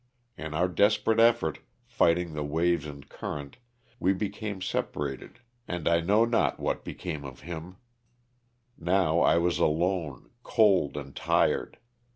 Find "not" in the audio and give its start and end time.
6.25-6.59